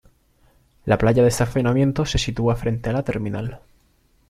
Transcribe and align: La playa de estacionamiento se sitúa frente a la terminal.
La 0.85 0.97
playa 0.97 1.21
de 1.21 1.29
estacionamiento 1.29 2.07
se 2.07 2.17
sitúa 2.17 2.55
frente 2.55 2.89
a 2.89 2.93
la 2.93 3.03
terminal. 3.03 3.61